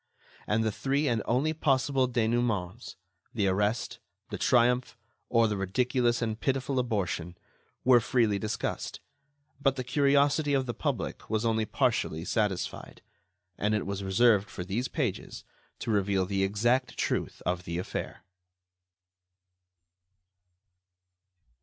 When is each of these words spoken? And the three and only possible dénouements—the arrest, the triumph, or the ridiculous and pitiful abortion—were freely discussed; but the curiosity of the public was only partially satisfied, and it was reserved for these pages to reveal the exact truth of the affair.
And 0.47 0.63
the 0.63 0.71
three 0.71 1.07
and 1.07 1.21
only 1.25 1.53
possible 1.53 2.09
dénouements—the 2.09 3.47
arrest, 3.47 3.99
the 4.31 4.37
triumph, 4.39 4.97
or 5.29 5.47
the 5.47 5.57
ridiculous 5.57 6.23
and 6.23 6.39
pitiful 6.39 6.79
abortion—were 6.79 7.99
freely 7.99 8.39
discussed; 8.39 8.99
but 9.61 9.75
the 9.75 9.83
curiosity 9.83 10.55
of 10.55 10.65
the 10.65 10.73
public 10.73 11.29
was 11.29 11.45
only 11.45 11.65
partially 11.65 12.25
satisfied, 12.25 13.03
and 13.59 13.75
it 13.75 13.85
was 13.85 14.03
reserved 14.03 14.49
for 14.49 14.63
these 14.65 14.87
pages 14.87 15.43
to 15.77 15.91
reveal 15.91 16.25
the 16.25 16.43
exact 16.43 16.97
truth 16.97 17.43
of 17.45 17.65
the 17.65 17.77
affair. 17.77 18.23